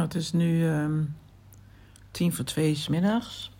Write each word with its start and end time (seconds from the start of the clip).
Nou, 0.00 0.12
het 0.12 0.22
is 0.22 0.32
nu 0.32 0.68
ehm, 0.68 1.02
tien 2.10 2.32
voor 2.32 2.44
twee 2.44 2.74
's 2.74 2.88
middags. 2.88 3.50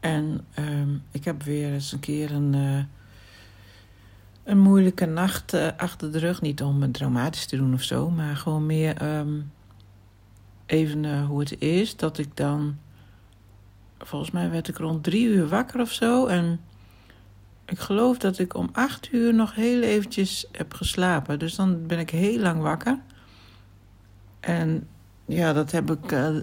En 0.00 0.46
ehm, 0.54 0.94
ik 1.10 1.24
heb 1.24 1.42
weer 1.42 1.72
eens 1.72 1.92
een 1.92 2.00
keer 2.00 2.32
een, 2.32 2.54
eh, 2.54 2.84
een 4.44 4.58
moeilijke 4.58 5.06
nacht 5.06 5.52
eh, 5.52 5.68
achter 5.76 6.12
de 6.12 6.18
rug. 6.18 6.40
Niet 6.40 6.62
om 6.62 6.82
het 6.82 6.94
dramatisch 6.94 7.46
te 7.46 7.56
doen 7.56 7.74
of 7.74 7.82
zo, 7.82 8.10
maar 8.10 8.36
gewoon 8.36 8.66
meer 8.66 8.96
ehm, 8.96 9.40
even 10.66 11.04
eh, 11.04 11.26
hoe 11.26 11.40
het 11.40 11.60
is. 11.60 11.96
Dat 11.96 12.18
ik 12.18 12.36
dan, 12.36 12.78
volgens 13.98 14.30
mij 14.30 14.50
werd 14.50 14.68
ik 14.68 14.76
rond 14.76 15.04
drie 15.04 15.26
uur 15.26 15.48
wakker 15.48 15.80
of 15.80 15.92
zo. 15.92 16.26
En 16.26 16.60
ik 17.64 17.78
geloof 17.78 18.18
dat 18.18 18.38
ik 18.38 18.54
om 18.54 18.68
acht 18.72 19.12
uur 19.12 19.34
nog 19.34 19.54
heel 19.54 19.82
eventjes 19.82 20.46
heb 20.52 20.74
geslapen. 20.74 21.38
Dus 21.38 21.54
dan 21.54 21.86
ben 21.86 21.98
ik 21.98 22.10
heel 22.10 22.38
lang 22.38 22.62
wakker. 22.62 22.98
En 24.40 24.86
ja, 25.24 25.52
dat 25.52 25.70
heb 25.70 25.90
ik 25.90 26.12
uh, 26.12 26.36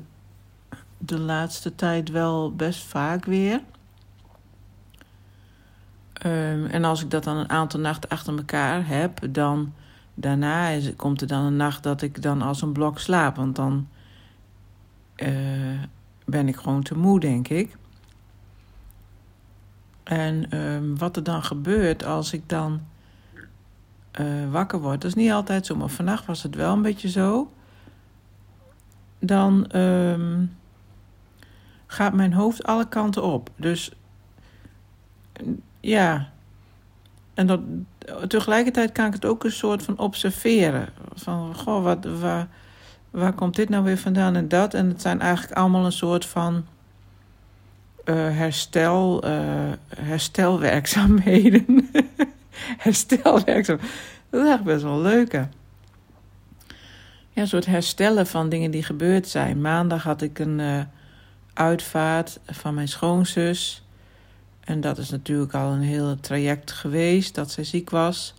de 0.97 1.19
laatste 1.19 1.75
tijd 1.75 2.09
wel 2.09 2.55
best 2.55 2.83
vaak 2.83 3.25
weer. 3.25 3.61
Um, 6.25 6.65
en 6.65 6.83
als 6.83 7.03
ik 7.03 7.11
dat 7.11 7.23
dan 7.23 7.37
een 7.37 7.49
aantal 7.49 7.79
nachten 7.79 8.09
achter 8.09 8.37
elkaar 8.37 8.87
heb, 8.87 9.33
dan 9.33 9.73
daarna 10.13 10.79
komt 10.95 11.21
er 11.21 11.27
dan 11.27 11.43
een 11.43 11.55
nacht 11.55 11.83
dat 11.83 12.01
ik 12.01 12.21
dan 12.21 12.41
als 12.41 12.61
een 12.61 12.71
blok 12.71 12.99
slaap. 12.99 13.35
Want 13.35 13.55
dan 13.55 13.87
uh, 15.15 15.81
ben 16.25 16.47
ik 16.47 16.55
gewoon 16.55 16.83
te 16.83 16.97
moe, 16.97 17.19
denk 17.19 17.47
ik. 17.47 17.77
En 20.03 20.57
um, 20.57 20.97
wat 20.97 21.15
er 21.15 21.23
dan 21.23 21.43
gebeurt 21.43 22.03
als 22.03 22.33
ik 22.33 22.49
dan 22.49 22.81
uh, 24.19 24.51
wakker 24.51 24.79
word, 24.79 25.01
dat 25.01 25.09
is 25.09 25.23
niet 25.23 25.31
altijd 25.31 25.65
zo, 25.65 25.75
maar 25.75 25.89
vannacht 25.89 26.25
was 26.25 26.43
het 26.43 26.55
wel 26.55 26.73
een 26.73 26.81
beetje 26.81 27.09
zo 27.09 27.51
dan 29.19 29.75
um, 29.75 30.57
gaat 31.87 32.13
mijn 32.13 32.33
hoofd 32.33 32.63
alle 32.63 32.87
kanten 32.87 33.23
op. 33.23 33.49
Dus 33.55 33.91
ja. 35.79 36.29
En 37.33 37.47
dat, 37.47 37.59
tegelijkertijd 38.27 38.91
kan 38.91 39.05
ik 39.05 39.13
het 39.13 39.25
ook 39.25 39.43
een 39.43 39.51
soort 39.51 39.83
van 39.83 39.97
observeren. 39.97 40.89
Van, 41.13 41.55
goh, 41.55 41.83
wat, 41.83 42.05
waar, 42.19 42.47
waar 43.09 43.33
komt 43.33 43.55
dit 43.55 43.69
nou 43.69 43.83
weer 43.83 43.97
vandaan 43.97 44.35
en 44.35 44.47
dat? 44.47 44.73
En 44.73 44.87
het 44.87 45.01
zijn 45.01 45.21
eigenlijk 45.21 45.57
allemaal 45.57 45.85
een 45.85 45.91
soort 45.91 46.25
van 46.25 46.65
uh, 48.05 48.15
herstel, 48.15 49.27
uh, 49.27 49.71
herstelwerkzaamheden. 49.95 51.89
herstelwerkzaamheden. 52.77 53.91
Dat 54.29 54.41
is 54.41 54.47
eigenlijk 54.47 54.63
best 54.63 54.83
wel 54.83 55.01
leuk, 55.01 55.31
hè? 55.31 55.43
Ja, 57.31 57.45
soort 57.45 57.65
herstellen 57.65 58.27
van 58.27 58.49
dingen 58.49 58.71
die 58.71 58.83
gebeurd 58.83 59.27
zijn. 59.27 59.61
Maandag 59.61 60.03
had 60.03 60.21
ik 60.21 60.39
een 60.39 60.59
uh, 60.59 60.81
uitvaart 61.53 62.39
van 62.45 62.73
mijn 62.73 62.87
schoonzus. 62.87 63.83
En 64.59 64.81
dat 64.81 64.97
is 64.97 65.09
natuurlijk 65.09 65.53
al 65.53 65.71
een 65.71 65.81
heel 65.81 66.19
traject 66.19 66.71
geweest 66.71 67.35
dat 67.35 67.51
zij 67.51 67.63
ziek 67.63 67.89
was. 67.89 68.33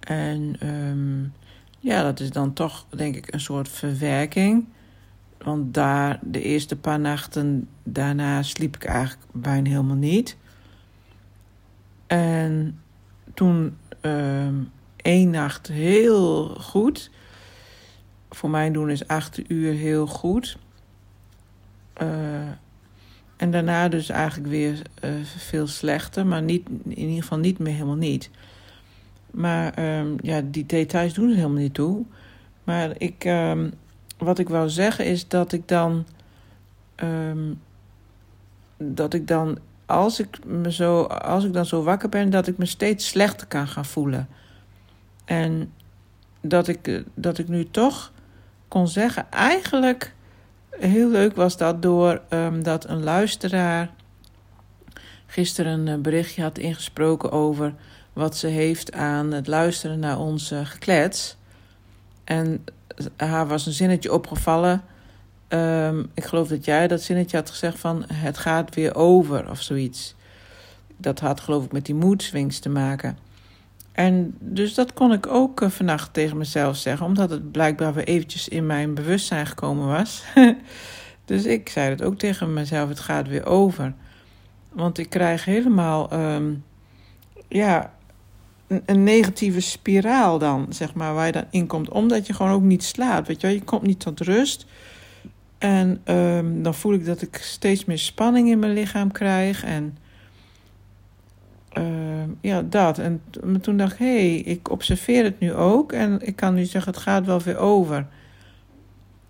En 0.00 0.56
um, 0.62 1.32
ja, 1.78 2.02
dat 2.02 2.20
is 2.20 2.30
dan 2.30 2.52
toch, 2.52 2.86
denk 2.88 3.16
ik, 3.16 3.32
een 3.32 3.40
soort 3.40 3.68
verwerking. 3.68 4.66
Want 5.38 5.74
daar, 5.74 6.18
de 6.22 6.42
eerste 6.42 6.76
paar 6.76 7.00
nachten 7.00 7.68
daarna, 7.82 8.42
sliep 8.42 8.76
ik 8.76 8.84
eigenlijk 8.84 9.26
bijna 9.32 9.68
helemaal 9.68 9.96
niet. 9.96 10.36
En 12.06 12.80
toen 13.34 13.76
um, 14.00 14.70
één 14.96 15.30
nacht 15.30 15.66
heel 15.66 16.46
goed 16.48 17.10
voor 18.34 18.50
mijn 18.50 18.72
doen 18.72 18.90
is 18.90 19.08
acht 19.08 19.50
uur 19.50 19.72
heel 19.72 20.06
goed. 20.06 20.58
Uh, 22.02 22.08
en 23.36 23.50
daarna 23.50 23.88
dus 23.88 24.08
eigenlijk 24.08 24.50
weer 24.50 24.82
uh, 25.04 25.10
veel 25.24 25.66
slechter, 25.66 26.26
maar 26.26 26.42
niet, 26.42 26.68
in 26.84 26.98
ieder 26.98 27.22
geval 27.22 27.38
niet 27.38 27.58
meer 27.58 27.72
helemaal 27.72 27.94
niet. 27.94 28.30
Maar 29.30 29.98
um, 29.98 30.16
ja, 30.22 30.40
die 30.44 30.66
details 30.66 31.14
doen 31.14 31.28
er 31.28 31.34
helemaal 31.34 31.62
niet 31.62 31.74
toe. 31.74 32.04
Maar 32.64 32.90
ik, 32.98 33.24
um, 33.24 33.72
wat 34.18 34.38
ik 34.38 34.48
wou 34.48 34.68
zeggen 34.68 35.04
is 35.04 35.28
dat 35.28 35.52
ik 35.52 35.68
dan. 35.68 36.06
Um, 37.02 37.60
dat 38.76 39.14
ik 39.14 39.28
dan, 39.28 39.58
als 39.86 40.20
ik, 40.20 40.44
me 40.44 40.72
zo, 40.72 41.02
als 41.02 41.44
ik 41.44 41.52
dan 41.52 41.66
zo 41.66 41.82
wakker 41.82 42.08
ben, 42.08 42.30
dat 42.30 42.46
ik 42.46 42.58
me 42.58 42.66
steeds 42.66 43.08
slechter 43.08 43.46
kan 43.46 43.68
gaan 43.68 43.84
voelen. 43.84 44.28
En 45.24 45.72
dat 46.40 46.68
ik, 46.68 47.04
dat 47.14 47.38
ik 47.38 47.48
nu 47.48 47.70
toch 47.70 48.12
kon 48.74 48.88
zeggen. 48.88 49.30
Eigenlijk 49.30 50.14
heel 50.70 51.08
leuk 51.08 51.36
was 51.36 51.56
dat 51.56 51.82
door 51.82 52.20
um, 52.30 52.62
dat 52.62 52.88
een 52.88 53.02
luisteraar 53.02 53.90
gisteren 55.26 55.86
een 55.86 56.02
berichtje 56.02 56.42
had 56.42 56.58
ingesproken 56.58 57.30
over 57.30 57.74
wat 58.12 58.36
ze 58.36 58.46
heeft 58.46 58.92
aan 58.92 59.32
het 59.32 59.46
luisteren 59.46 59.98
naar 59.98 60.18
onze 60.18 60.64
geklets. 60.64 61.36
En 62.24 62.64
haar 63.16 63.46
was 63.46 63.66
een 63.66 63.72
zinnetje 63.72 64.12
opgevallen. 64.12 64.82
Um, 65.48 66.10
ik 66.14 66.24
geloof 66.24 66.48
dat 66.48 66.64
jij 66.64 66.88
dat 66.88 67.02
zinnetje 67.02 67.36
had 67.36 67.50
gezegd 67.50 67.78
van 67.78 68.04
het 68.12 68.38
gaat 68.38 68.74
weer 68.74 68.94
over 68.94 69.50
of 69.50 69.62
zoiets. 69.62 70.14
Dat 70.96 71.20
had 71.20 71.40
geloof 71.40 71.64
ik 71.64 71.72
met 71.72 71.86
die 71.86 71.94
moedswings 71.94 72.58
te 72.58 72.68
maken. 72.68 73.23
En 73.94 74.34
dus 74.38 74.74
dat 74.74 74.92
kon 74.92 75.12
ik 75.12 75.26
ook 75.26 75.60
uh, 75.60 75.68
vannacht 75.70 76.12
tegen 76.12 76.36
mezelf 76.36 76.76
zeggen, 76.76 77.06
omdat 77.06 77.30
het 77.30 77.52
blijkbaar 77.52 77.94
weer 77.94 78.04
eventjes 78.04 78.48
in 78.48 78.66
mijn 78.66 78.94
bewustzijn 78.94 79.46
gekomen 79.46 79.86
was. 79.86 80.24
dus 81.24 81.44
ik 81.44 81.68
zei 81.68 81.90
het 81.90 82.02
ook 82.02 82.18
tegen 82.18 82.52
mezelf, 82.52 82.88
het 82.88 83.00
gaat 83.00 83.28
weer 83.28 83.46
over. 83.46 83.94
Want 84.72 84.98
ik 84.98 85.10
krijg 85.10 85.44
helemaal, 85.44 86.12
um, 86.12 86.64
ja, 87.48 87.92
een, 88.86 89.04
negatieve 89.04 89.60
spiraal 89.60 90.38
dan, 90.38 90.66
zeg 90.68 90.94
maar, 90.94 91.14
waar 91.14 91.26
je 91.26 91.32
dan 91.32 91.46
in 91.50 91.66
komt. 91.66 91.88
Omdat 91.88 92.26
je 92.26 92.34
gewoon 92.34 92.52
ook 92.52 92.62
niet 92.62 92.84
slaapt, 92.84 93.26
weet 93.26 93.40
je 93.40 93.46
wel. 93.46 93.56
Je 93.56 93.62
komt 93.62 93.82
niet 93.82 94.00
tot 94.00 94.20
rust. 94.20 94.66
En 95.58 96.00
um, 96.04 96.62
dan 96.62 96.74
voel 96.74 96.94
ik 96.94 97.04
dat 97.04 97.22
ik 97.22 97.36
steeds 97.36 97.84
meer 97.84 97.98
spanning 97.98 98.48
in 98.48 98.58
mijn 98.58 98.72
lichaam 98.72 99.12
krijg 99.12 99.64
en 99.64 99.96
uh, 101.78 101.84
ja, 102.40 102.62
dat. 102.62 102.98
En 102.98 103.22
toen 103.60 103.76
dacht 103.76 103.92
ik, 103.92 103.98
hé, 103.98 104.30
hey, 104.30 104.36
ik 104.36 104.70
observeer 104.70 105.24
het 105.24 105.40
nu 105.40 105.54
ook. 105.54 105.92
En 105.92 106.26
ik 106.26 106.36
kan 106.36 106.54
nu 106.54 106.64
zeggen, 106.64 106.92
het 106.92 107.02
gaat 107.02 107.26
wel 107.26 107.40
weer 107.40 107.58
over. 107.58 108.06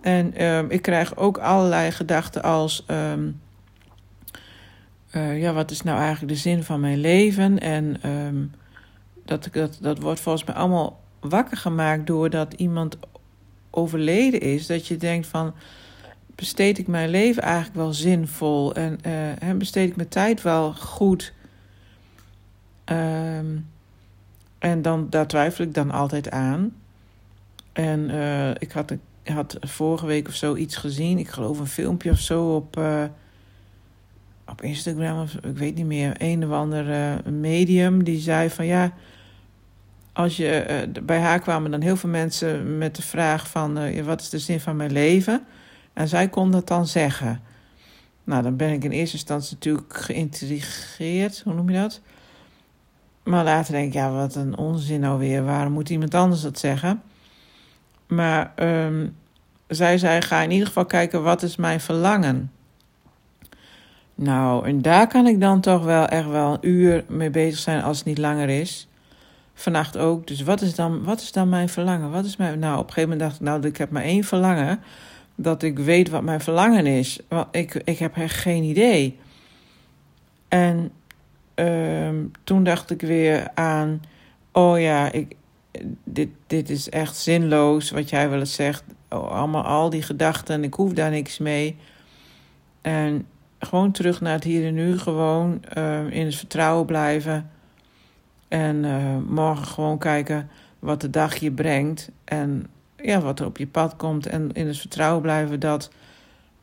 En 0.01 0.45
um, 0.45 0.71
ik 0.71 0.83
krijg 0.83 1.17
ook 1.17 1.39
allerlei 1.39 1.91
gedachten 1.91 2.43
als... 2.43 2.85
Um, 2.91 3.41
uh, 5.13 5.41
ja, 5.41 5.53
wat 5.53 5.71
is 5.71 5.83
nou 5.83 5.99
eigenlijk 5.99 6.33
de 6.33 6.39
zin 6.39 6.63
van 6.63 6.81
mijn 6.81 6.99
leven? 6.99 7.59
En 7.59 8.11
um, 8.11 8.53
dat, 9.25 9.49
dat, 9.53 9.79
dat 9.81 9.99
wordt 9.99 10.21
volgens 10.21 10.45
mij 10.45 10.55
allemaal 10.55 11.01
wakker 11.21 11.57
gemaakt 11.57 12.07
doordat 12.07 12.53
iemand 12.53 12.99
overleden 13.71 14.41
is. 14.41 14.67
Dat 14.67 14.87
je 14.87 14.97
denkt 14.97 15.27
van, 15.27 15.55
besteed 16.35 16.79
ik 16.79 16.87
mijn 16.87 17.09
leven 17.09 17.43
eigenlijk 17.43 17.75
wel 17.75 17.93
zinvol? 17.93 18.75
En 18.75 18.99
uh, 19.07 19.55
besteed 19.57 19.91
ik 19.91 19.97
mijn 19.97 20.09
tijd 20.09 20.43
wel 20.43 20.73
goed... 20.73 21.33
Um, 22.93 23.67
en 24.59 24.83
dan, 24.83 25.07
daar 25.11 25.27
twijfel 25.27 25.65
ik 25.65 25.75
dan 25.75 25.91
altijd 25.91 26.31
aan. 26.31 26.73
En 27.73 28.11
uh, 28.11 28.51
ik 28.51 28.73
had, 28.73 28.95
had 29.25 29.57
vorige 29.61 30.07
week 30.07 30.29
of 30.29 30.35
zo 30.35 30.55
iets 30.57 30.77
gezien. 30.77 31.19
Ik 31.19 31.29
geloof 31.29 31.59
een 31.59 31.67
filmpje 31.67 32.11
of 32.11 32.19
zo 32.19 32.55
op, 32.55 32.77
uh, 32.77 33.05
op 34.49 34.63
Instagram 34.63 35.21
of 35.21 35.35
ik 35.35 35.57
weet 35.57 35.75
niet 35.75 35.87
meer. 35.87 36.15
Een 36.19 36.45
of 36.45 36.51
ander 36.51 37.23
medium 37.33 38.05
die 38.05 38.21
zei 38.21 38.51
van 38.51 38.67
ja. 38.67 38.93
Als 40.13 40.37
je, 40.37 40.89
bij 41.03 41.19
haar 41.21 41.41
kwamen 41.41 41.71
dan 41.71 41.81
heel 41.81 41.97
veel 41.97 42.11
mensen 42.11 42.79
met 42.79 42.97
de 42.97 43.03
vraag 43.03 43.49
van 43.49 44.03
wat 44.05 44.21
is 44.21 44.29
de 44.29 44.39
zin 44.39 44.61
van 44.61 44.77
mijn 44.77 44.93
leven? 44.93 45.47
En 45.93 46.09
zij 46.09 46.29
kon 46.29 46.51
dat 46.51 46.69
dan 46.69 46.87
zeggen. 46.87 47.41
Nou, 48.25 48.43
dan 48.43 48.57
ben 48.57 48.73
ik 48.73 48.85
in 48.85 48.91
eerste 48.91 49.17
instantie 49.17 49.55
natuurlijk 49.55 49.97
geïntrigeerd, 49.97 51.41
hoe 51.45 51.55
noem 51.55 51.71
je 51.71 51.79
dat? 51.79 52.01
Maar 53.25 53.45
later 53.45 53.73
denk 53.73 53.87
ik, 53.87 53.93
ja, 53.93 54.11
wat 54.11 54.35
een 54.35 54.57
onzin 54.57 55.01
nou 55.01 55.19
weer. 55.19 55.45
Waarom 55.45 55.73
moet 55.73 55.91
iemand 55.91 56.15
anders 56.15 56.43
dat 56.43 56.59
zeggen? 56.59 57.03
Maar 58.07 58.53
um, 58.57 59.17
zij 59.67 59.99
zei, 59.99 60.23
ga 60.23 60.43
in 60.43 60.51
ieder 60.51 60.67
geval 60.67 60.87
kijken, 60.87 61.23
wat 61.23 61.43
is 61.43 61.57
mijn 61.57 61.81
verlangen? 61.81 62.53
Nou, 64.15 64.67
en 64.67 64.83
daar 64.83 65.07
kan 65.07 65.27
ik 65.27 65.41
dan 65.41 65.61
toch 65.61 65.85
wel 65.85 66.07
echt 66.07 66.29
wel 66.29 66.53
een 66.53 66.69
uur 66.69 67.05
mee 67.09 67.31
bezig 67.31 67.59
zijn 67.59 67.83
als 67.83 67.97
het 67.97 68.07
niet 68.07 68.19
langer 68.19 68.49
is. 68.49 68.89
Vannacht 69.55 69.97
ook. 69.97 70.27
Dus 70.27 70.43
wat 70.43 70.61
is 70.61 70.75
dan, 70.75 71.05
wat 71.05 71.21
is 71.21 71.33
dan 71.33 71.49
mijn 71.49 71.69
verlangen? 71.69 72.11
Wat 72.11 72.25
is 72.25 72.37
mijn, 72.37 72.59
nou, 72.59 72.79
op 72.79 72.87
een 72.87 72.93
gegeven 72.93 73.11
moment 73.11 73.29
dacht 73.29 73.41
ik, 73.41 73.47
nou, 73.47 73.67
ik 73.67 73.77
heb 73.77 73.91
maar 73.91 74.03
één 74.03 74.25
verlangen. 74.25 74.81
Dat 75.35 75.63
ik 75.63 75.79
weet 75.79 76.09
wat 76.11 76.23
mijn 76.23 76.41
verlangen 76.41 76.87
is. 76.87 77.21
Want 77.29 77.47
ik, 77.51 77.75
ik 77.75 77.99
heb 77.99 78.17
echt 78.17 78.35
geen 78.35 78.63
idee. 78.63 79.19
En 80.49 80.91
um, 81.55 82.31
toen 82.45 82.65
dacht 82.65 82.91
ik 82.91 83.01
weer 83.01 83.51
aan: 83.55 84.03
oh 84.53 84.81
ja, 84.81 85.13
ik, 85.13 85.37
dit, 86.05 86.29
dit 86.47 86.71
is 86.71 86.89
echt 86.89 87.17
zinloos 87.17 87.91
wat 87.91 88.11
jij 88.11 88.29
wel 88.29 88.39
eens 88.39 88.55
zegt 88.55 88.85
allemaal 89.23 89.65
al 89.65 89.91
die 89.91 90.03
gedachten, 90.03 90.65
ik 90.65 90.75
hoef 90.75 90.93
daar 90.93 91.11
niks 91.11 91.39
mee. 91.39 91.77
En 92.81 93.27
gewoon 93.59 93.93
terug 93.93 94.21
naar 94.21 94.33
het 94.33 94.45
hier 94.45 94.67
en 94.67 94.75
nu, 94.75 94.99
gewoon 94.99 95.63
uh, 95.79 96.11
in 96.11 96.27
het 96.27 96.35
vertrouwen 96.35 96.87
blijven. 96.87 97.51
En 98.49 98.85
uh, 98.85 99.17
morgen 99.29 99.67
gewoon 99.67 99.99
kijken 99.99 100.49
wat 100.79 101.01
de 101.01 101.11
dag 101.11 101.37
je 101.37 101.51
brengt 101.51 102.11
en 102.25 102.67
ja, 102.97 103.21
wat 103.21 103.41
er 103.41 103.47
op 103.47 103.57
je 103.57 103.67
pad 103.67 103.97
komt. 103.97 104.27
En 104.27 104.53
in 104.53 104.67
het 104.67 104.79
vertrouwen 104.79 105.23
blijven 105.23 105.61
dat 105.61 105.91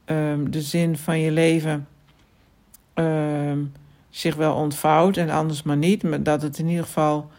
um, 0.06 0.52
de 0.52 0.62
zin 0.62 0.98
van 0.98 1.20
je 1.20 1.32
leven 1.32 1.88
zich 4.12 4.36
wel 4.36 4.56
ontvouwt 4.56 5.18
en 5.18 5.30
anders 5.30 5.64
maar 5.64 5.78
niet. 5.78 6.04
Maar 6.04 6.24
dat 6.24 6.42
het 6.42 6.58
in 6.58 6.68
ieder 6.68 6.84
geval, 6.84 7.30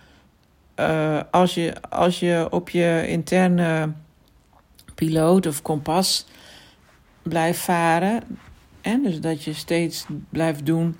uh, 0.77 1.21
als, 1.31 1.55
je, 1.55 1.83
als 1.89 2.21
je 2.21 2.47
op 2.51 2.69
je 2.69 3.05
interne 3.07 3.93
piloot 4.95 5.47
of 5.47 5.63
kompas 5.63 6.27
blijft 7.23 7.61
varen. 7.61 8.23
En 8.81 9.03
dus 9.03 9.21
dat 9.21 9.43
je 9.43 9.53
steeds 9.53 10.07
blijft 10.29 10.67
doen 10.67 10.97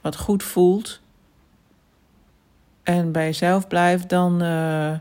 wat 0.00 0.16
goed 0.16 0.42
voelt. 0.42 1.00
En 2.82 3.12
bij 3.12 3.24
jezelf 3.24 3.68
blijft, 3.68 4.08
dan 4.08 4.42
uh, 4.42 4.92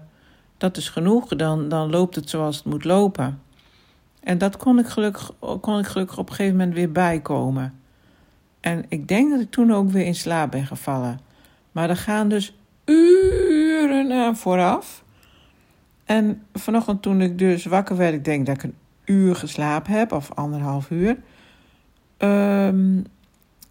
dat 0.58 0.78
is 0.78 0.90
genoeg. 0.90 1.28
Dan, 1.28 1.70
dan 1.70 1.90
loopt 1.90 2.16
het 2.16 2.30
zoals 2.30 2.56
het 2.56 2.66
moet 2.66 2.84
lopen. 2.84 3.42
En 4.20 4.38
dat 4.38 4.58
kon 4.58 4.80
ik, 4.80 4.88
gelukkig, 4.88 5.32
kon 5.62 5.80
ik 5.80 5.88
gelukkig 5.88 6.18
op 6.18 6.30
een 6.30 6.36
gegeven 6.36 6.58
moment 6.58 6.76
weer 6.76 6.92
bijkomen. 6.92 7.82
En 8.64 8.86
ik 8.88 9.08
denk 9.08 9.32
dat 9.32 9.40
ik 9.40 9.52
toen 9.52 9.74
ook 9.74 9.90
weer 9.90 10.06
in 10.06 10.16
slaap 10.16 10.52
ben 10.52 10.66
gevallen. 10.66 11.20
Maar 11.72 11.90
er 11.90 11.98
gaan 11.98 12.30
dus 12.30 12.58
uren 12.86 14.12
aan 14.12 14.38
vooraf. 14.38 15.04
En 16.06 16.44
vanochtend 16.54 17.02
toen 17.02 17.22
ik 17.22 17.38
dus 17.38 17.66
wakker 17.66 17.98
werd, 17.98 18.14
ik 18.14 18.26
denk 18.26 18.46
dat 18.46 18.56
ik 18.56 18.64
een 18.64 18.76
uur 19.06 19.36
geslapen 19.36 19.94
heb, 19.94 20.12
of 20.12 20.32
anderhalf 20.32 20.90
uur, 20.90 21.18
um, 22.18 23.06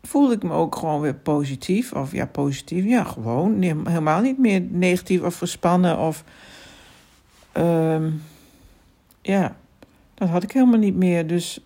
voelde 0.02 0.34
ik 0.34 0.42
me 0.42 0.52
ook 0.52 0.76
gewoon 0.76 1.00
weer 1.00 1.14
positief. 1.14 1.92
Of 1.92 2.12
ja, 2.12 2.26
positief, 2.26 2.84
ja, 2.84 3.04
gewoon. 3.04 3.62
helemaal 3.62 4.20
niet 4.20 4.38
meer 4.38 4.60
negatief 4.60 5.22
of 5.22 5.38
gespannen. 5.38 5.98
Of 5.98 6.24
um, 7.56 8.22
ja, 9.22 9.56
dat 10.14 10.28
had 10.28 10.42
ik 10.42 10.52
helemaal 10.52 10.78
niet 10.78 10.96
meer. 10.96 11.26
Dus 11.26 11.60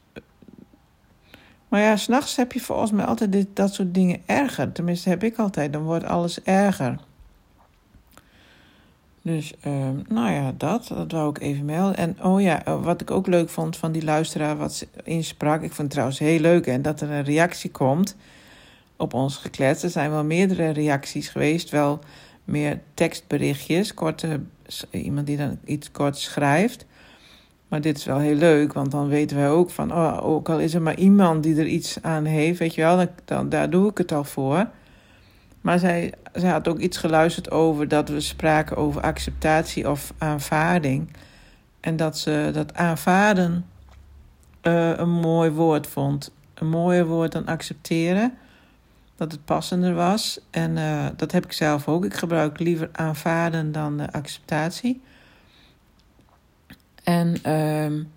maar 1.69 1.81
ja, 1.81 1.97
s'nachts 1.97 2.37
heb 2.37 2.53
je 2.53 2.61
volgens 2.61 2.91
mij 2.91 3.05
altijd 3.05 3.33
dit, 3.33 3.47
dat 3.53 3.75
soort 3.75 3.95
dingen 3.95 4.21
erger. 4.27 4.73
Tenminste, 4.73 5.09
heb 5.09 5.23
ik 5.23 5.39
altijd. 5.39 5.73
Dan 5.73 5.83
wordt 5.83 6.05
alles 6.05 6.43
erger. 6.43 6.99
Dus, 9.23 9.55
uh, 9.67 9.89
nou 10.09 10.31
ja, 10.31 10.53
dat, 10.57 10.87
dat 10.89 11.13
wou 11.13 11.31
ik 11.31 11.41
even 11.41 11.65
melden. 11.65 11.97
En 11.97 12.17
oh 12.23 12.41
ja, 12.41 12.65
eh, 12.65 12.83
wat 12.83 13.01
ik 13.01 13.11
ook 13.11 13.27
leuk 13.27 13.49
vond 13.49 13.77
van 13.77 13.93
die 13.93 14.05
luisteraar 14.05 14.57
wat 14.57 14.75
ze 14.75 14.89
insprak. 15.05 15.63
Ik 15.63 15.69
vond 15.69 15.79
het 15.79 15.91
trouwens 15.91 16.19
heel 16.19 16.41
leuk 16.41 16.67
en 16.67 16.83
dat 16.83 17.01
er 17.01 17.11
een 17.11 17.25
reactie 17.25 17.71
komt 17.71 18.17
op 18.97 19.15
ons 19.15 19.37
geklets. 19.37 19.83
Er 19.83 19.91
zijn 19.91 20.11
wel 20.11 20.25
meerdere 20.25 20.71
reacties 20.71 21.29
geweest, 21.29 21.71
wel 21.71 21.99
meer 22.45 22.81
tekstberichtjes. 22.95 23.95
Korte, 23.95 24.41
iemand 24.91 25.27
die 25.27 25.37
dan 25.37 25.59
iets 25.65 25.91
kort 25.91 26.19
schrijft. 26.19 26.87
Maar 27.69 27.81
dit 27.81 27.97
is 27.97 28.05
wel 28.05 28.19
heel 28.19 28.35
leuk, 28.35 28.73
want 28.73 28.91
dan 28.91 29.09
weten 29.09 29.37
wij 29.37 29.51
ook 29.51 29.71
van, 29.71 29.93
oh, 29.93 30.19
ook 30.23 30.49
al 30.49 30.59
is 30.59 30.75
er 30.75 30.83
maar 30.83 30.97
iemand 30.99 31.43
die 31.43 31.57
er 31.57 31.67
iets 31.67 32.03
aan 32.03 32.25
heeft, 32.25 32.59
weet 32.59 32.75
je 32.75 32.81
wel, 32.81 32.97
dan, 32.97 33.09
dan, 33.25 33.49
daar 33.49 33.71
doe 33.71 33.91
ik 33.91 33.99
het 33.99 34.13
al 34.13 34.25
voor. 34.25 34.67
Maar 35.61 35.79
zij, 35.79 36.13
zij 36.33 36.51
had 36.51 36.69
ook 36.69 36.79
iets 36.79 36.97
geluisterd 36.97 37.51
over 37.51 37.89
dat 37.89 38.09
we 38.09 38.21
spraken 38.21 38.77
over 38.77 39.01
acceptatie 39.03 39.91
of 39.91 40.13
aanvaarding. 40.19 41.09
En 41.81 41.97
dat 41.97 42.19
ze 42.19 42.51
dat 42.53 42.75
aanvaarden 42.75 43.67
uh, 44.63 44.97
een 44.97 45.11
mooi 45.11 45.51
woord 45.51 45.87
vond. 45.87 46.33
Een 46.55 46.69
mooier 46.69 47.07
woord 47.07 47.33
dan 47.33 47.47
accepteren. 47.47 48.35
Dat 49.17 49.33
het 49.33 49.45
passender 49.45 49.95
was. 49.95 50.41
En 50.51 50.77
uh, 50.77 51.07
dat 51.17 51.33
heb 51.33 51.45
ik 51.45 51.53
zelf 51.53 51.89
ook. 51.89 52.05
Ik 52.05 52.15
gebruik 52.15 52.59
liever 52.59 52.89
aanvaarden 52.93 53.73
dan 53.73 54.01
uh, 54.01 54.07
acceptatie. 54.11 55.03
En 57.07 57.53
um, 57.53 58.13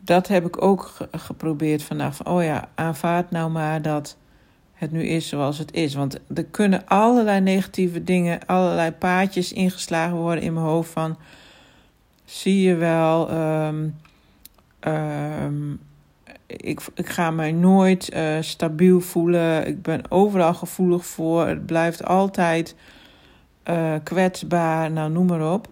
dat 0.00 0.28
heb 0.28 0.46
ik 0.46 0.62
ook 0.62 0.96
geprobeerd 1.12 1.82
vanaf. 1.82 2.20
Oh 2.20 2.42
ja, 2.42 2.68
aanvaard 2.74 3.30
nou 3.30 3.50
maar 3.50 3.82
dat 3.82 4.16
het 4.72 4.92
nu 4.92 5.02
is 5.02 5.28
zoals 5.28 5.58
het 5.58 5.72
is. 5.72 5.94
Want 5.94 6.18
er 6.34 6.44
kunnen 6.44 6.86
allerlei 6.86 7.40
negatieve 7.40 8.04
dingen, 8.04 8.46
allerlei 8.46 8.90
paadjes 8.90 9.52
ingeslagen 9.52 10.16
worden 10.16 10.44
in 10.44 10.52
mijn 10.52 10.66
hoofd 10.66 10.90
van. 10.90 11.16
Zie 12.24 12.62
je 12.62 12.74
wel, 12.74 13.30
um, 13.30 13.96
um, 14.80 15.80
ik, 16.46 16.80
ik 16.94 17.08
ga 17.08 17.30
mij 17.30 17.52
nooit 17.52 18.14
uh, 18.14 18.36
stabiel 18.40 19.00
voelen. 19.00 19.66
Ik 19.66 19.82
ben 19.82 20.10
overal 20.10 20.54
gevoelig 20.54 21.06
voor. 21.06 21.46
Het 21.46 21.66
blijft 21.66 22.04
altijd 22.04 22.74
uh, 23.70 23.94
kwetsbaar. 24.02 24.90
Nou, 24.90 25.10
noem 25.10 25.26
maar 25.26 25.52
op. 25.52 25.68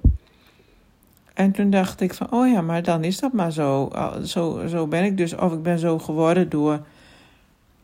En 1.37 1.53
toen 1.53 1.71
dacht 1.71 2.01
ik 2.01 2.15
van, 2.15 2.33
oh 2.33 2.49
ja, 2.49 2.61
maar 2.61 2.83
dan 2.83 3.05
is 3.05 3.19
dat 3.19 3.33
maar 3.33 3.53
zo. 3.53 3.93
Zo, 4.25 4.67
zo 4.67 4.87
ben 4.87 5.05
ik 5.05 5.17
dus, 5.17 5.35
of 5.35 5.53
ik 5.53 5.63
ben 5.63 5.79
zo 5.79 5.99
geworden 5.99 6.49
door 6.49 6.81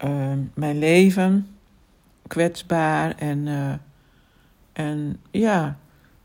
uh, 0.04 0.10
mijn 0.54 0.78
leven, 0.78 1.46
kwetsbaar. 2.26 3.14
En, 3.18 3.46
uh, 3.46 3.72
en 4.72 5.20
ja, 5.30 5.76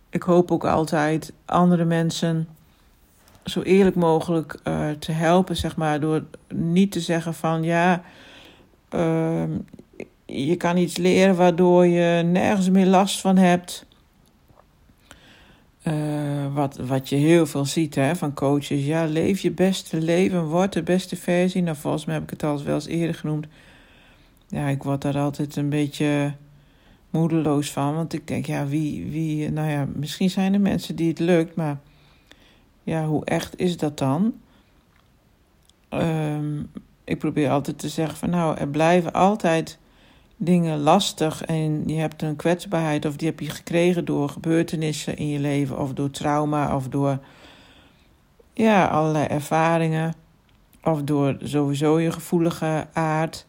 ik 0.10 0.24
hoop 0.24 0.52
ook 0.52 0.66
altijd 0.66 1.34
andere 1.46 1.86
mensen 1.86 2.48
zo 3.44 3.62
eerlijk 3.62 3.96
mogelijk 3.96 4.60
uh, 4.64 4.90
te 4.90 5.12
helpen, 5.12 5.56
zeg 5.56 5.76
maar. 5.76 6.00
Door 6.00 6.24
niet 6.54 6.92
te 6.92 7.00
zeggen 7.00 7.34
van, 7.34 7.64
ja, 7.64 8.02
ehm, 8.90 9.52
je 10.26 10.56
kan 10.56 10.78
iets 10.78 10.98
leren 10.98 11.36
waardoor 11.36 11.86
je 11.86 12.24
nergens 12.24 12.70
meer 12.70 12.86
last 12.86 13.22
van 13.22 13.38
hebt. 13.38 13.87
Uh, 15.88 16.54
wat, 16.54 16.78
wat 16.78 17.10
je 17.10 17.16
heel 17.16 17.46
veel 17.46 17.66
ziet 17.66 17.96
hè, 17.96 18.16
van 18.16 18.34
coaches. 18.34 18.86
Ja, 18.86 19.06
leef 19.06 19.40
je 19.40 19.52
beste 19.52 20.02
leven, 20.02 20.46
word 20.46 20.74
de 20.74 20.84
beste 20.84 21.16
versie. 21.16 21.62
Nou, 21.62 21.78
volgens 21.78 22.06
mij 22.06 22.16
heb 22.16 22.24
ik 22.24 22.30
het 22.30 22.44
al 22.44 22.64
wel 22.64 22.76
eens 22.76 22.88
eerder 22.88 23.16
genoemd. 23.16 23.48
Ja, 24.48 24.68
ik 24.68 24.84
word 24.84 25.02
daar 25.02 25.18
altijd 25.18 25.56
een 25.56 25.70
beetje 25.70 26.34
moedeloos 27.10 27.72
van. 27.72 27.96
Want 27.96 28.14
ik 28.14 28.28
denk, 28.28 28.46
ja, 28.46 28.68
wie, 28.68 29.06
wie... 29.10 29.52
Nou 29.52 29.70
ja, 29.70 29.88
misschien 29.96 30.30
zijn 30.30 30.54
er 30.54 30.62
mensen 30.62 30.96
die 30.96 31.08
het 31.10 31.20
lukt, 31.20 31.56
maar... 31.56 31.78
Ja, 32.84 33.06
hoe 33.06 33.26
echt 33.26 33.60
is 33.60 33.78
dat 33.78 33.98
dan? 33.98 34.34
Um, 35.90 36.70
ik 37.04 37.20
probeer 37.20 37.50
altijd 37.50 37.80
te 37.80 37.90
zeggen 37.90 38.18
van... 38.18 38.30
Nou, 38.30 38.58
er 38.58 38.68
blijven 38.68 39.14
altijd 39.14 39.78
dingen 40.38 40.80
lastig 40.80 41.46
en 41.46 41.88
je 41.88 41.96
hebt 41.96 42.22
een 42.22 42.36
kwetsbaarheid 42.36 43.06
of 43.06 43.16
die 43.16 43.28
heb 43.28 43.40
je 43.40 43.50
gekregen 43.50 44.06
door 44.06 44.30
gebeurtenissen 44.30 45.18
in 45.18 45.28
je 45.28 45.40
leven 45.40 45.80
of 45.80 45.94
door 45.94 46.10
trauma 46.10 46.76
of 46.76 46.88
door 46.88 47.20
ja, 48.54 48.88
allerlei 48.88 49.26
ervaringen 49.26 50.14
of 50.84 51.02
door 51.04 51.38
sowieso 51.44 52.00
je 52.00 52.12
gevoelige 52.12 52.88
aard. 52.94 53.46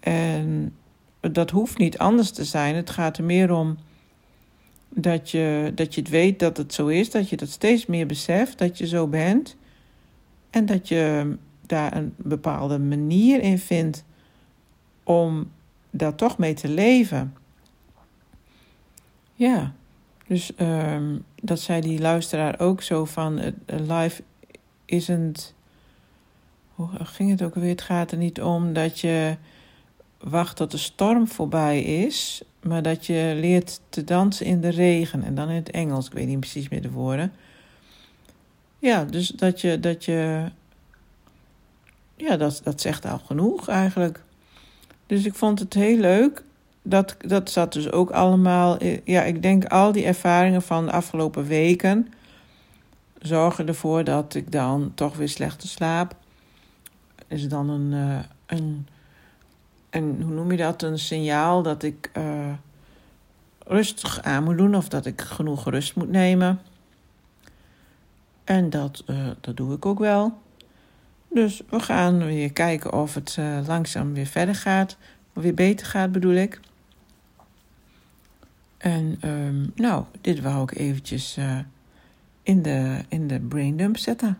En 0.00 0.76
dat 1.20 1.50
hoeft 1.50 1.78
niet 1.78 1.98
anders 1.98 2.30
te 2.30 2.44
zijn. 2.44 2.74
Het 2.74 2.90
gaat 2.90 3.18
er 3.18 3.24
meer 3.24 3.52
om 3.52 3.78
dat 4.88 5.30
je, 5.30 5.72
dat 5.74 5.94
je 5.94 6.00
het 6.00 6.10
weet 6.10 6.38
dat 6.38 6.56
het 6.56 6.74
zo 6.74 6.86
is, 6.86 7.10
dat 7.10 7.28
je 7.28 7.36
dat 7.36 7.48
steeds 7.48 7.86
meer 7.86 8.06
beseft, 8.06 8.58
dat 8.58 8.78
je 8.78 8.86
zo 8.86 9.06
bent 9.06 9.56
en 10.50 10.66
dat 10.66 10.88
je 10.88 11.36
daar 11.66 11.96
een 11.96 12.14
bepaalde 12.16 12.78
manier 12.78 13.40
in 13.40 13.58
vindt 13.58 14.04
om 15.04 15.50
daar 15.90 16.14
toch 16.14 16.38
mee 16.38 16.54
te 16.54 16.68
leven. 16.68 17.34
Ja, 19.34 19.72
dus 20.26 20.52
um, 20.60 21.24
dat 21.42 21.60
zei 21.60 21.80
die 21.80 22.00
luisteraar 22.00 22.60
ook 22.60 22.82
zo 22.82 23.04
van: 23.04 23.54
life 23.66 24.22
isn't. 24.84 25.54
Hoe 26.74 26.88
ging 27.02 27.30
het 27.30 27.42
ook 27.42 27.54
weer? 27.54 27.68
Het 27.68 27.82
gaat 27.82 28.12
er 28.12 28.18
niet 28.18 28.42
om 28.42 28.72
dat 28.72 29.00
je 29.00 29.36
wacht 30.18 30.56
tot 30.56 30.70
de 30.70 30.76
storm 30.76 31.28
voorbij 31.28 31.82
is, 31.82 32.42
maar 32.62 32.82
dat 32.82 33.06
je 33.06 33.32
leert 33.40 33.80
te 33.88 34.04
dansen 34.04 34.46
in 34.46 34.60
de 34.60 34.68
regen. 34.68 35.24
En 35.24 35.34
dan 35.34 35.48
in 35.48 35.54
het 35.54 35.70
Engels, 35.70 36.06
ik 36.06 36.12
weet 36.12 36.26
niet 36.26 36.40
precies 36.40 36.68
meer 36.68 36.82
de 36.82 36.90
woorden. 36.90 37.32
Ja, 38.78 39.04
dus 39.04 39.28
dat 39.28 39.60
je. 39.60 39.80
Dat 39.80 40.04
je 40.04 40.50
ja, 42.16 42.36
dat, 42.36 42.60
dat 42.64 42.80
zegt 42.80 43.04
al 43.04 43.18
genoeg 43.18 43.68
eigenlijk. 43.68 44.22
Dus 45.10 45.24
ik 45.24 45.34
vond 45.34 45.58
het 45.58 45.74
heel 45.74 45.96
leuk. 45.96 46.42
Dat, 46.82 47.16
dat 47.18 47.50
zat 47.50 47.72
dus 47.72 47.92
ook 47.92 48.10
allemaal. 48.10 48.78
Ja, 49.04 49.22
ik 49.22 49.42
denk 49.42 49.64
al 49.64 49.92
die 49.92 50.04
ervaringen 50.04 50.62
van 50.62 50.84
de 50.86 50.92
afgelopen 50.92 51.46
weken. 51.46 52.12
zorgen 53.18 53.68
ervoor 53.68 54.04
dat 54.04 54.34
ik 54.34 54.52
dan 54.52 54.92
toch 54.94 55.16
weer 55.16 55.28
slechter 55.28 55.68
slaap. 55.68 56.16
Is 57.28 57.48
dan 57.48 57.68
een. 57.68 57.92
Uh, 57.92 58.18
een, 58.46 58.86
een 59.90 60.22
hoe 60.22 60.34
noem 60.34 60.50
je 60.50 60.56
dat? 60.56 60.82
Een 60.82 60.98
signaal 60.98 61.62
dat 61.62 61.82
ik. 61.82 62.10
Uh, 62.16 62.52
rustig 63.66 64.22
aan 64.22 64.44
moet 64.44 64.58
doen 64.58 64.74
of 64.74 64.88
dat 64.88 65.06
ik 65.06 65.20
genoeg 65.20 65.70
rust 65.70 65.96
moet 65.96 66.10
nemen. 66.10 66.60
En 68.44 68.70
dat, 68.70 69.02
uh, 69.06 69.28
dat 69.40 69.56
doe 69.56 69.74
ik 69.74 69.86
ook 69.86 69.98
wel. 69.98 70.38
Dus 71.32 71.62
we 71.68 71.80
gaan 71.80 72.24
weer 72.24 72.52
kijken 72.52 72.92
of 72.92 73.14
het 73.14 73.36
uh, 73.38 73.58
langzaam 73.66 74.14
weer 74.14 74.26
verder 74.26 74.54
gaat. 74.54 74.96
Of 75.34 75.42
weer 75.42 75.54
beter 75.54 75.86
gaat, 75.86 76.12
bedoel 76.12 76.34
ik. 76.34 76.60
En 78.78 79.18
um, 79.24 79.72
nou, 79.74 80.04
dit 80.20 80.40
wou 80.40 80.62
ik 80.62 80.78
eventjes 80.78 81.38
uh, 81.38 81.58
in, 82.42 82.62
de, 82.62 83.04
in 83.08 83.28
de 83.28 83.40
braindump 83.40 83.96
zetten. 83.96 84.38